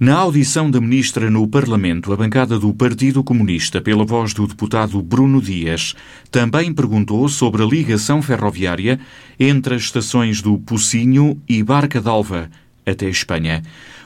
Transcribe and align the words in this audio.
Na 0.00 0.16
audição 0.16 0.68
da 0.68 0.80
ministra 0.80 1.30
no 1.30 1.46
Parlamento, 1.46 2.12
a 2.12 2.16
bancada 2.16 2.58
do 2.58 2.74
Partido 2.74 3.22
Comunista, 3.22 3.80
pela 3.80 4.04
voz 4.04 4.34
do 4.34 4.44
deputado 4.44 5.00
Bruno 5.00 5.40
Dias, 5.40 5.94
também 6.32 6.74
perguntou 6.74 7.28
sobre 7.28 7.62
a 7.62 7.64
ligação 7.64 8.20
ferroviária 8.20 8.98
entre 9.38 9.76
as 9.76 9.82
estações 9.82 10.42
do 10.42 10.58
Pocinho 10.58 11.40
e 11.48 11.62
Barca 11.62 12.00
d'Alva 12.00 12.50
até 12.84 13.08
Espanha. 13.08 13.62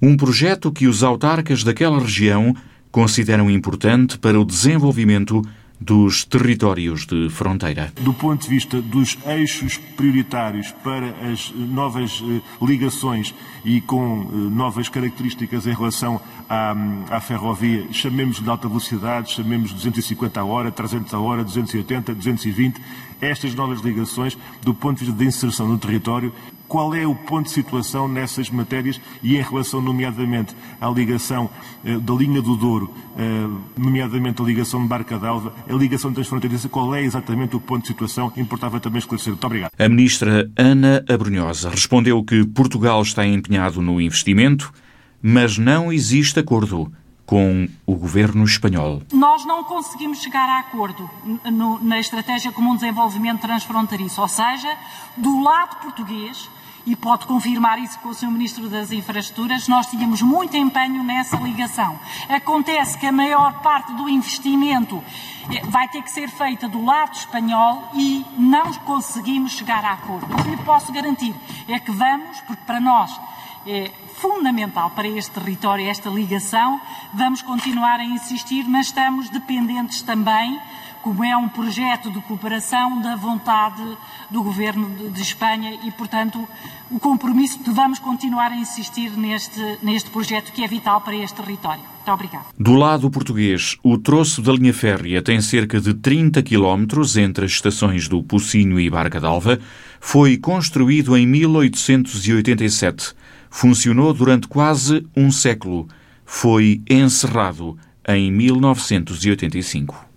Um 0.00 0.16
projeto 0.16 0.70
que 0.70 0.86
os 0.86 1.02
autarcas 1.02 1.64
daquela 1.64 1.98
região 1.98 2.54
consideram 2.92 3.50
importante 3.50 4.18
para 4.18 4.40
o 4.40 4.44
desenvolvimento 4.44 5.42
dos 5.82 6.24
territórios 6.24 7.04
de 7.06 7.28
fronteira. 7.28 7.92
Do 8.00 8.14
ponto 8.14 8.42
de 8.42 8.48
vista 8.48 8.80
dos 8.80 9.18
eixos 9.26 9.76
prioritários 9.96 10.70
para 10.84 11.08
as 11.32 11.52
novas 11.54 12.22
eh, 12.24 12.40
ligações 12.64 13.34
e 13.64 13.80
com 13.80 14.22
eh, 14.22 14.34
novas 14.34 14.88
características 14.88 15.66
em 15.66 15.74
relação 15.74 16.20
à, 16.48 16.74
à 17.10 17.20
ferrovia, 17.20 17.86
chamemos 17.92 18.40
de 18.40 18.48
alta 18.48 18.68
velocidade, 18.68 19.32
chamemos 19.32 19.70
de 19.70 19.76
250 19.76 20.40
a 20.40 20.44
hora, 20.44 20.70
300 20.70 21.12
a 21.12 21.18
hora, 21.18 21.42
280, 21.42 22.14
220, 22.14 22.80
estas 23.20 23.54
novas 23.54 23.80
ligações, 23.80 24.38
do 24.62 24.74
ponto 24.74 24.98
de 24.98 25.06
vista 25.06 25.18
da 25.18 25.24
inserção 25.24 25.66
no 25.66 25.78
território, 25.78 26.32
qual 26.72 26.94
é 26.94 27.06
o 27.06 27.14
ponto 27.14 27.48
de 27.48 27.52
situação 27.52 28.08
nessas 28.08 28.48
matérias 28.48 28.98
e 29.22 29.36
em 29.36 29.42
relação, 29.42 29.82
nomeadamente, 29.82 30.56
à 30.80 30.88
ligação 30.88 31.50
eh, 31.84 31.98
da 31.98 32.14
linha 32.14 32.40
do 32.40 32.56
Douro, 32.56 32.90
eh, 33.14 33.46
nomeadamente 33.76 34.40
a 34.40 34.44
ligação 34.46 34.80
de 34.80 34.88
Barca 34.88 35.18
d'Alva, 35.18 35.52
a 35.68 35.72
ligação 35.74 36.14
transfronteiriça, 36.14 36.70
qual 36.70 36.94
é 36.94 37.02
exatamente 37.02 37.54
o 37.54 37.60
ponto 37.60 37.82
de 37.82 37.88
situação? 37.88 38.32
Importava 38.38 38.80
também 38.80 39.00
esclarecer. 39.00 39.34
Muito 39.34 39.44
obrigado. 39.44 39.70
A 39.78 39.86
ministra 39.86 40.50
Ana 40.56 41.04
Abrunhosa 41.06 41.68
respondeu 41.68 42.24
que 42.24 42.42
Portugal 42.46 43.02
está 43.02 43.26
empenhado 43.26 43.82
no 43.82 44.00
investimento, 44.00 44.72
mas 45.20 45.58
não 45.58 45.92
existe 45.92 46.40
acordo 46.40 46.90
com 47.26 47.68
o 47.84 47.94
governo 47.96 48.44
espanhol. 48.44 49.02
Nós 49.12 49.44
não 49.44 49.62
conseguimos 49.64 50.22
chegar 50.22 50.48
a 50.48 50.60
acordo 50.60 51.08
no, 51.52 51.84
na 51.84 52.00
Estratégia 52.00 52.50
Comum 52.50 52.72
de 52.72 52.80
Desenvolvimento 52.80 53.42
Transfronteiriço, 53.42 54.22
ou 54.22 54.28
seja, 54.28 54.74
do 55.18 55.42
lado 55.42 55.76
português 55.82 56.48
e 56.86 56.96
pode 56.96 57.26
confirmar 57.26 57.78
isso 57.78 57.98
com 58.00 58.08
o 58.08 58.14
Sr. 58.14 58.30
Ministro 58.30 58.68
das 58.68 58.90
Infraestruturas, 58.90 59.68
nós 59.68 59.86
tínhamos 59.86 60.20
muito 60.22 60.56
empenho 60.56 61.02
nessa 61.02 61.36
ligação. 61.36 61.98
Acontece 62.28 62.98
que 62.98 63.06
a 63.06 63.12
maior 63.12 63.60
parte 63.62 63.92
do 63.94 64.08
investimento 64.08 65.02
eh, 65.50 65.62
vai 65.66 65.88
ter 65.88 66.02
que 66.02 66.10
ser 66.10 66.28
feita 66.28 66.68
do 66.68 66.84
lado 66.84 67.14
espanhol 67.14 67.90
e 67.94 68.24
não 68.36 68.72
conseguimos 68.74 69.52
chegar 69.52 69.84
a 69.84 69.92
acordo. 69.92 70.34
O 70.34 70.42
que 70.42 70.50
lhe 70.50 70.56
posso 70.58 70.92
garantir 70.92 71.34
é 71.68 71.78
que 71.78 71.92
vamos, 71.92 72.40
porque 72.40 72.62
para 72.64 72.80
nós 72.80 73.20
é 73.66 73.92
fundamental 74.16 74.90
para 74.90 75.06
este 75.06 75.30
território 75.30 75.88
esta 75.88 76.10
ligação, 76.10 76.80
vamos 77.14 77.42
continuar 77.42 78.00
a 78.00 78.04
insistir, 78.04 78.64
mas 78.68 78.86
estamos 78.86 79.28
dependentes 79.28 80.02
também 80.02 80.60
como 81.02 81.24
é 81.24 81.36
um 81.36 81.48
projeto 81.48 82.10
de 82.10 82.20
cooperação 82.20 83.02
da 83.02 83.16
vontade 83.16 83.82
do 84.30 84.42
Governo 84.42 85.10
de 85.10 85.20
Espanha 85.20 85.78
e, 85.84 85.90
portanto, 85.90 86.48
o 86.90 87.00
compromisso 87.00 87.62
de 87.62 87.70
vamos 87.70 87.98
continuar 87.98 88.52
a 88.52 88.56
insistir 88.56 89.10
neste, 89.10 89.78
neste 89.82 90.08
projeto 90.10 90.52
que 90.52 90.62
é 90.62 90.68
vital 90.68 91.00
para 91.00 91.16
este 91.16 91.42
território. 91.42 91.82
Muito 91.82 92.12
obrigado. 92.12 92.46
Do 92.58 92.74
lado 92.74 93.10
português, 93.10 93.76
o 93.82 93.98
troço 93.98 94.40
da 94.40 94.52
linha 94.52 94.72
férrea 94.72 95.20
tem 95.20 95.40
cerca 95.40 95.80
de 95.80 95.92
30 95.94 96.42
quilómetros 96.42 97.16
entre 97.16 97.44
as 97.44 97.50
estações 97.50 98.06
do 98.08 98.22
Pocinho 98.22 98.78
e 98.78 98.88
Barca 98.88 99.20
d'Alva. 99.20 99.58
Foi 100.00 100.36
construído 100.36 101.16
em 101.16 101.26
1887. 101.26 103.12
Funcionou 103.50 104.14
durante 104.14 104.46
quase 104.46 105.04
um 105.16 105.30
século. 105.30 105.88
Foi 106.24 106.80
encerrado 106.88 107.76
em 108.08 108.30
1985. 108.32 110.11